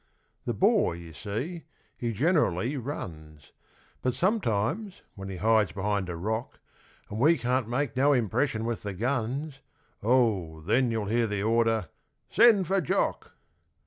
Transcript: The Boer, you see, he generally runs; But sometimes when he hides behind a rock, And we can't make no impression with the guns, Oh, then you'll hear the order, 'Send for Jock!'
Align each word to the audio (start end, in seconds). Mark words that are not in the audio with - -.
The 0.45 0.55
Boer, 0.55 0.95
you 0.95 1.13
see, 1.13 1.65
he 1.95 2.11
generally 2.11 2.75
runs; 2.75 3.51
But 4.01 4.15
sometimes 4.15 5.03
when 5.13 5.29
he 5.29 5.37
hides 5.37 5.73
behind 5.73 6.09
a 6.09 6.15
rock, 6.15 6.59
And 7.11 7.19
we 7.19 7.37
can't 7.37 7.69
make 7.69 7.95
no 7.95 8.11
impression 8.11 8.65
with 8.65 8.81
the 8.81 8.95
guns, 8.95 9.59
Oh, 10.01 10.61
then 10.61 10.89
you'll 10.89 11.05
hear 11.05 11.27
the 11.27 11.43
order, 11.43 11.89
'Send 12.31 12.65
for 12.65 12.81
Jock!' 12.81 13.33